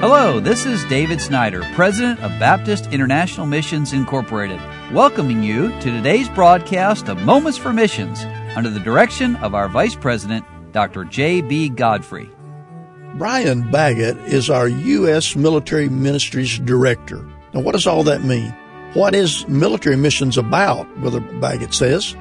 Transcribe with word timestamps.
Hello, 0.00 0.38
this 0.38 0.64
is 0.64 0.84
David 0.84 1.20
Snyder, 1.20 1.60
President 1.74 2.20
of 2.20 2.30
Baptist 2.38 2.92
International 2.92 3.46
Missions 3.46 3.92
Incorporated, 3.92 4.60
welcoming 4.92 5.42
you 5.42 5.70
to 5.80 5.90
today's 5.90 6.28
broadcast 6.28 7.08
of 7.08 7.20
Moments 7.22 7.58
for 7.58 7.72
Missions 7.72 8.22
under 8.54 8.70
the 8.70 8.78
direction 8.78 9.34
of 9.36 9.56
our 9.56 9.68
Vice 9.68 9.96
President, 9.96 10.44
Dr. 10.70 11.02
J.B. 11.02 11.70
Godfrey. 11.70 12.30
Brian 13.16 13.68
Baggett 13.72 14.16
is 14.18 14.48
our 14.48 14.68
U.S. 14.68 15.34
Military 15.34 15.88
Ministries 15.88 16.60
Director. 16.60 17.28
Now, 17.52 17.62
what 17.62 17.72
does 17.72 17.88
all 17.88 18.04
that 18.04 18.22
mean? 18.22 18.54
What 18.94 19.16
is 19.16 19.48
military 19.48 19.96
missions 19.96 20.38
about, 20.38 20.86
Brother 21.00 21.18
Baggett 21.18 21.74
says? 21.74 22.14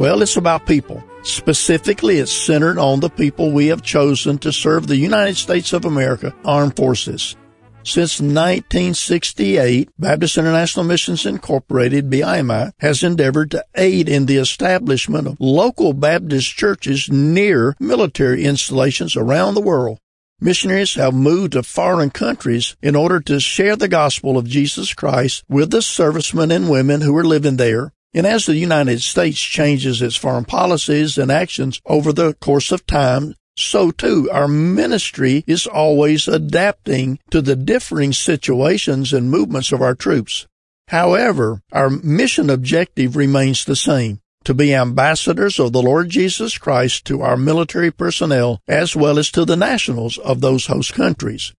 Well, 0.00 0.22
it's 0.22 0.38
about 0.38 0.64
people. 0.64 1.04
Specifically, 1.24 2.20
it's 2.20 2.32
centered 2.32 2.78
on 2.78 3.00
the 3.00 3.10
people 3.10 3.50
we 3.50 3.66
have 3.66 3.82
chosen 3.82 4.38
to 4.38 4.50
serve 4.50 4.86
the 4.86 4.96
United 4.96 5.36
States 5.36 5.74
of 5.74 5.84
America 5.84 6.34
Armed 6.42 6.74
Forces. 6.74 7.36
Since 7.82 8.18
1968, 8.18 9.90
Baptist 9.98 10.38
International 10.38 10.86
Missions 10.86 11.26
Incorporated, 11.26 12.08
BIMI, 12.08 12.72
has 12.78 13.02
endeavored 13.02 13.50
to 13.50 13.62
aid 13.74 14.08
in 14.08 14.24
the 14.24 14.38
establishment 14.38 15.26
of 15.26 15.36
local 15.38 15.92
Baptist 15.92 16.56
churches 16.56 17.10
near 17.10 17.76
military 17.78 18.46
installations 18.46 19.16
around 19.16 19.52
the 19.52 19.60
world. 19.60 19.98
Missionaries 20.40 20.94
have 20.94 21.12
moved 21.12 21.52
to 21.52 21.62
foreign 21.62 22.08
countries 22.08 22.74
in 22.80 22.96
order 22.96 23.20
to 23.20 23.38
share 23.38 23.76
the 23.76 23.86
gospel 23.86 24.38
of 24.38 24.48
Jesus 24.48 24.94
Christ 24.94 25.44
with 25.46 25.70
the 25.70 25.82
servicemen 25.82 26.50
and 26.50 26.70
women 26.70 27.02
who 27.02 27.14
are 27.18 27.22
living 27.22 27.58
there 27.58 27.92
and 28.12 28.26
as 28.26 28.46
the 28.46 28.56
United 28.56 29.02
States 29.02 29.40
changes 29.40 30.02
its 30.02 30.16
foreign 30.16 30.44
policies 30.44 31.16
and 31.16 31.30
actions 31.30 31.80
over 31.86 32.12
the 32.12 32.34
course 32.34 32.72
of 32.72 32.86
time, 32.86 33.34
so 33.56 33.90
too 33.90 34.28
our 34.32 34.48
ministry 34.48 35.44
is 35.46 35.66
always 35.66 36.26
adapting 36.26 37.18
to 37.30 37.40
the 37.40 37.56
differing 37.56 38.12
situations 38.12 39.12
and 39.12 39.30
movements 39.30 39.72
of 39.72 39.82
our 39.82 39.94
troops. 39.94 40.46
However, 40.88 41.62
our 41.70 41.90
mission 41.90 42.50
objective 42.50 43.14
remains 43.14 43.64
the 43.64 43.76
same 43.76 44.20
to 44.44 44.54
be 44.54 44.74
ambassadors 44.74 45.60
of 45.60 45.72
the 45.72 45.82
Lord 45.82 46.08
Jesus 46.08 46.58
Christ 46.58 47.04
to 47.04 47.20
our 47.20 47.36
military 47.36 47.90
personnel 47.90 48.60
as 48.66 48.96
well 48.96 49.18
as 49.18 49.30
to 49.32 49.44
the 49.44 49.56
nationals 49.56 50.18
of 50.18 50.40
those 50.40 50.66
host 50.66 50.94
countries. 50.94 51.52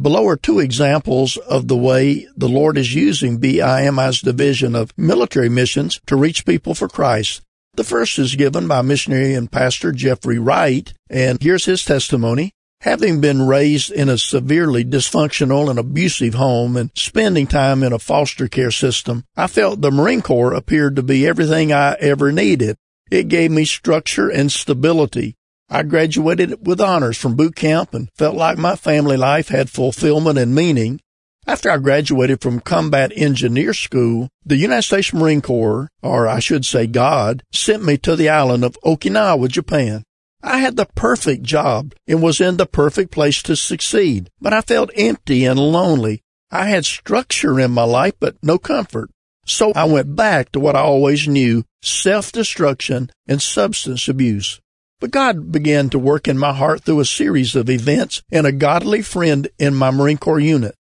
Below 0.00 0.28
are 0.28 0.36
two 0.36 0.60
examples 0.60 1.36
of 1.36 1.68
the 1.68 1.76
way 1.76 2.26
the 2.34 2.48
Lord 2.48 2.78
is 2.78 2.94
using 2.94 3.38
BIMI's 3.38 4.22
division 4.22 4.74
of 4.74 4.96
military 4.96 5.50
missions 5.50 6.00
to 6.06 6.16
reach 6.16 6.46
people 6.46 6.74
for 6.74 6.88
Christ. 6.88 7.42
The 7.74 7.84
first 7.84 8.18
is 8.18 8.34
given 8.34 8.66
by 8.66 8.80
missionary 8.80 9.34
and 9.34 9.52
pastor 9.52 9.92
Jeffrey 9.92 10.38
Wright, 10.38 10.90
and 11.10 11.42
here's 11.42 11.66
his 11.66 11.84
testimony. 11.84 12.52
Having 12.80 13.20
been 13.20 13.46
raised 13.46 13.92
in 13.92 14.08
a 14.08 14.16
severely 14.16 14.86
dysfunctional 14.86 15.68
and 15.68 15.78
abusive 15.78 16.32
home 16.32 16.78
and 16.78 16.90
spending 16.94 17.46
time 17.46 17.82
in 17.82 17.92
a 17.92 17.98
foster 17.98 18.48
care 18.48 18.70
system, 18.70 19.24
I 19.36 19.48
felt 19.48 19.82
the 19.82 19.90
Marine 19.90 20.22
Corps 20.22 20.54
appeared 20.54 20.96
to 20.96 21.02
be 21.02 21.26
everything 21.26 21.74
I 21.74 21.92
ever 22.00 22.32
needed. 22.32 22.78
It 23.10 23.28
gave 23.28 23.50
me 23.50 23.66
structure 23.66 24.30
and 24.30 24.50
stability. 24.50 25.36
I 25.72 25.84
graduated 25.84 26.66
with 26.66 26.80
honors 26.80 27.16
from 27.16 27.36
boot 27.36 27.54
camp 27.54 27.94
and 27.94 28.10
felt 28.16 28.34
like 28.34 28.58
my 28.58 28.74
family 28.74 29.16
life 29.16 29.48
had 29.48 29.70
fulfillment 29.70 30.36
and 30.36 30.52
meaning. 30.52 31.00
After 31.46 31.70
I 31.70 31.76
graduated 31.76 32.40
from 32.40 32.58
combat 32.58 33.12
engineer 33.14 33.72
school, 33.72 34.28
the 34.44 34.56
United 34.56 34.82
States 34.82 35.12
Marine 35.12 35.40
Corps, 35.40 35.88
or 36.02 36.26
I 36.26 36.40
should 36.40 36.66
say 36.66 36.88
God, 36.88 37.44
sent 37.52 37.84
me 37.84 37.96
to 37.98 38.16
the 38.16 38.28
island 38.28 38.64
of 38.64 38.76
Okinawa, 38.84 39.48
Japan. 39.48 40.02
I 40.42 40.58
had 40.58 40.76
the 40.76 40.86
perfect 40.86 41.44
job 41.44 41.94
and 42.08 42.20
was 42.20 42.40
in 42.40 42.56
the 42.56 42.66
perfect 42.66 43.12
place 43.12 43.40
to 43.44 43.54
succeed, 43.54 44.28
but 44.40 44.52
I 44.52 44.62
felt 44.62 44.90
empty 44.96 45.44
and 45.44 45.58
lonely. 45.58 46.22
I 46.50 46.66
had 46.66 46.84
structure 46.84 47.60
in 47.60 47.70
my 47.70 47.84
life, 47.84 48.14
but 48.18 48.36
no 48.42 48.58
comfort. 48.58 49.10
So 49.46 49.72
I 49.74 49.84
went 49.84 50.16
back 50.16 50.50
to 50.52 50.60
what 50.60 50.74
I 50.74 50.80
always 50.80 51.28
knew, 51.28 51.64
self-destruction 51.82 53.10
and 53.28 53.40
substance 53.40 54.08
abuse. 54.08 54.60
But 55.00 55.10
God 55.10 55.50
began 55.50 55.88
to 55.90 55.98
work 55.98 56.28
in 56.28 56.38
my 56.38 56.52
heart 56.52 56.82
through 56.82 57.00
a 57.00 57.06
series 57.06 57.56
of 57.56 57.70
events 57.70 58.22
and 58.30 58.46
a 58.46 58.52
godly 58.52 59.00
friend 59.00 59.48
in 59.58 59.74
my 59.74 59.90
Marine 59.90 60.18
Corps 60.18 60.38
unit. 60.38 60.74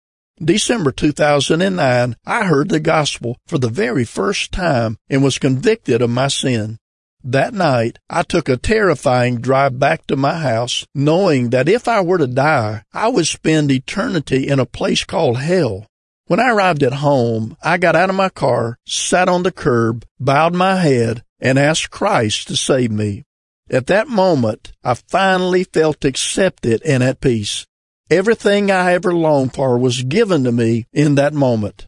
December 0.44 0.92
2009, 0.92 2.16
I 2.26 2.46
heard 2.46 2.70
the 2.70 2.80
gospel 2.80 3.38
for 3.46 3.60
the 3.60 3.70
very 3.70 4.06
first 4.06 4.52
time 4.52 4.98
and 5.10 5.24
was 5.24 5.38
convicted 5.38 6.02
of 6.02 6.10
my 6.10 6.28
sin. 6.28 6.78
That 7.24 7.54
night, 7.54 8.00
I 8.10 8.24
took 8.24 8.48
a 8.48 8.58
terrifying 8.58 9.42
drive 9.42 9.80
back 9.80 10.08
to 10.08 10.16
my 10.16 10.38
house, 10.40 10.86
knowing 10.96 11.50
that 11.52 11.70
if 11.70 11.88
I 11.88 12.02
were 12.02 12.20
to 12.20 12.28
die, 12.28 12.84
I 12.94 13.10
would 13.10 13.28
spend 13.28 13.72
eternity 13.72 14.48
in 14.48 14.60
a 14.60 14.66
place 14.66 15.04
called 15.04 15.40
hell. 15.40 15.88
When 16.28 16.40
I 16.40 16.50
arrived 16.50 16.84
at 16.84 16.94
home, 16.94 17.58
I 17.62 17.78
got 17.78 17.96
out 17.96 18.10
of 18.10 18.16
my 18.16 18.30
car, 18.30 18.78
sat 18.86 19.30
on 19.30 19.44
the 19.44 19.52
curb, 19.52 20.06
bowed 20.20 20.54
my 20.54 20.76
head, 20.76 21.24
and 21.40 21.58
asked 21.58 21.90
Christ 21.90 22.48
to 22.50 22.56
save 22.56 22.92
me. 22.92 23.24
At 23.70 23.88
that 23.88 24.08
moment, 24.08 24.72
I 24.84 24.94
finally 24.94 25.66
felt 25.66 26.06
accepted 26.06 26.82
and 26.86 27.04
at 27.04 27.20
peace. 27.20 27.66
Everything 28.10 28.72
I 28.72 28.94
ever 28.94 29.14
longed 29.14 29.54
for 29.54 29.78
was 29.78 30.04
given 30.04 30.46
to 30.46 30.52
me 30.54 30.86
in 30.94 31.16
that 31.16 31.34
moment. 31.34 31.86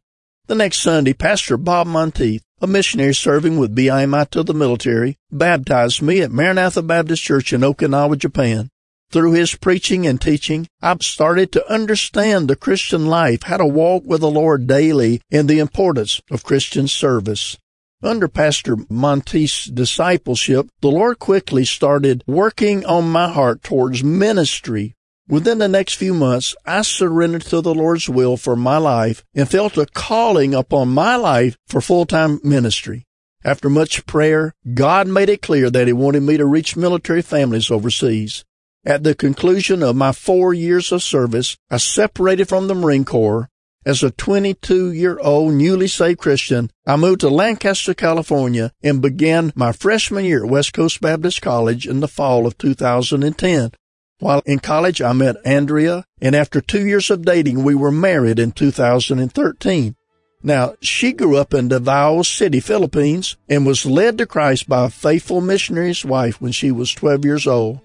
The 0.47 0.56
next 0.56 0.79
Sunday, 0.79 1.13
Pastor 1.13 1.56
Bob 1.56 1.88
Monteith, 1.88 2.44
a 2.59 2.68
missionary 2.68 3.13
serving 3.13 3.57
with 3.57 3.75
BIMI 3.75 4.29
to 4.31 4.44
the 4.44 4.53
military, 4.53 5.18
baptized 5.31 6.01
me 6.01 6.19
at 6.19 6.31
Maranatha 6.31 6.81
Baptist 6.81 7.23
Church 7.23 7.53
in 7.53 7.62
Okinawa, 7.62 8.18
Japan. 8.18 8.69
Through 9.12 9.31
his 9.34 9.56
preaching 9.56 10.06
and 10.06 10.19
teaching, 10.19 10.68
I've 10.81 11.01
started 11.01 11.51
to 11.53 11.72
understand 11.72 12.47
the 12.47 12.57
Christian 12.57 13.06
life, 13.06 13.44
how 13.44 13.57
to 13.57 13.66
walk 13.66 14.03
with 14.06 14.19
the 14.19 14.29
Lord 14.29 14.68
daily, 14.68 15.22
and 15.31 15.47
the 15.47 15.59
importance 15.59 16.22
of 16.29 16.44
Christian 16.44 16.88
service. 16.88 17.57
Under 18.02 18.30
Pastor 18.30 18.78
Monteith's 18.90 19.66
discipleship, 19.66 20.70
the 20.80 20.88
Lord 20.88 21.20
quickly 21.20 21.66
started 21.66 22.24
working 22.26 22.86
on 22.86 23.10
my 23.10 23.28
heart 23.28 23.62
towards 23.62 24.06
ministry. 24.06 24.96
Within 25.28 25.58
the 25.58 25.68
next 25.68 25.96
few 25.96 26.14
months, 26.14 26.56
I 26.66 26.84
surrendered 26.84 27.42
to 27.44 27.60
the 27.60 27.74
Lord's 27.74 28.08
will 28.08 28.38
for 28.38 28.56
my 28.56 28.78
life 28.78 29.26
and 29.36 29.50
felt 29.50 29.78
a 29.78 29.86
calling 29.86 30.56
upon 30.56 30.88
my 30.88 31.18
life 31.18 31.58
for 31.68 31.82
full-time 31.82 32.40
ministry. 32.42 33.06
After 33.44 33.70
much 33.70 34.06
prayer, 34.06 34.54
God 34.74 35.10
made 35.10 35.28
it 35.28 35.42
clear 35.42 35.70
that 35.70 35.88
He 35.88 35.94
wanted 35.94 36.24
me 36.24 36.38
to 36.38 36.46
reach 36.46 36.78
military 36.78 37.22
families 37.22 37.70
overseas. 37.70 38.46
At 38.86 39.04
the 39.04 39.14
conclusion 39.14 39.84
of 39.84 39.98
my 39.98 40.14
four 40.14 40.54
years 40.54 40.94
of 40.94 41.04
service, 41.04 41.58
I 41.70 41.78
separated 41.78 42.48
from 42.48 42.70
the 42.70 42.76
Marine 42.76 43.04
Corps 43.04 43.49
as 43.85 44.03
a 44.03 44.12
22 44.12 44.91
year 44.91 45.19
old 45.19 45.53
newly 45.53 45.88
saved 45.88 46.19
Christian, 46.19 46.69
I 46.85 46.95
moved 46.95 47.22
to 47.22 47.29
Lancaster, 47.29 47.94
California 47.94 48.72
and 48.84 49.01
began 49.01 49.53
my 49.56 49.72
freshman 49.72 50.25
year 50.25 50.44
at 50.44 50.50
West 50.50 50.73
Coast 50.73 51.01
Baptist 51.01 51.41
College 51.41 51.88
in 51.88 52.00
the 52.00 52.07
fall 52.07 52.45
of 52.45 52.57
2010. 52.57 53.72
While 54.19 54.41
in 54.45 54.59
college, 54.59 55.01
I 55.01 55.13
met 55.13 55.38
Andrea, 55.45 56.03
and 56.19 56.35
after 56.35 56.59
two 56.59 56.85
years 56.85 57.09
of 57.09 57.23
dating, 57.23 57.63
we 57.63 57.73
were 57.73 57.91
married 57.91 58.38
in 58.38 58.51
2013. 58.51 59.95
Now, 60.44 60.75
she 60.81 61.13
grew 61.13 61.38
up 61.38 61.53
in 61.53 61.69
Davao 61.69 62.22
City, 62.23 62.59
Philippines, 62.59 63.38
and 63.47 63.66
was 63.66 63.85
led 63.85 64.18
to 64.18 64.25
Christ 64.25 64.68
by 64.68 64.85
a 64.85 64.89
faithful 64.89 65.41
missionary's 65.41 66.03
wife 66.03 66.41
when 66.41 66.51
she 66.51 66.72
was 66.72 66.94
12 66.94 67.25
years 67.25 67.47
old. 67.47 67.79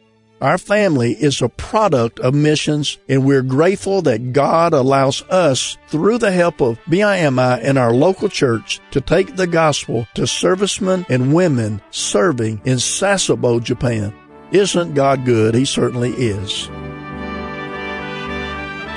Our 0.44 0.59
family 0.59 1.12
is 1.12 1.41
a 1.41 1.49
product 1.49 2.21
of 2.21 2.34
missions, 2.34 2.99
and 3.09 3.25
we're 3.25 3.41
grateful 3.41 4.03
that 4.03 4.34
God 4.34 4.75
allows 4.75 5.22
us, 5.31 5.78
through 5.88 6.19
the 6.19 6.32
help 6.32 6.60
of 6.60 6.78
BIMI 6.81 7.60
and 7.62 7.78
our 7.78 7.94
local 7.94 8.28
church, 8.28 8.78
to 8.91 9.00
take 9.00 9.37
the 9.37 9.47
gospel 9.47 10.06
to 10.12 10.27
servicemen 10.27 11.06
and 11.09 11.33
women 11.33 11.81
serving 11.91 12.60
in 12.66 12.77
Sasebo, 12.77 13.62
Japan. 13.62 14.12
Isn't 14.53 14.93
God 14.93 15.25
good? 15.25 15.54
He 15.54 15.65
certainly 15.65 16.10
is. 16.10 16.69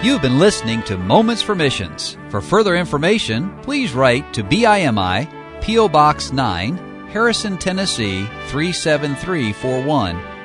You've 0.03 0.21
been 0.21 0.39
listening 0.39 0.83
to 0.83 0.97
Moments 0.97 1.41
for 1.41 1.55
Missions. 1.55 2.17
For 2.27 2.41
further 2.41 2.75
information, 2.75 3.57
please 3.61 3.93
write 3.93 4.33
to 4.33 4.43
BIMI, 4.43 5.61
P.O. 5.61 5.87
Box 5.87 6.33
9, 6.33 7.07
Harrison, 7.07 7.57
Tennessee 7.57 8.25
37341 8.49 10.36